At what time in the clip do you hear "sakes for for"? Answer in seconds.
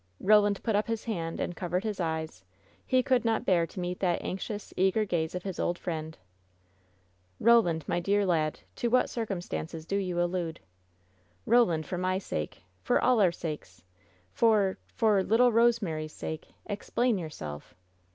13.31-15.21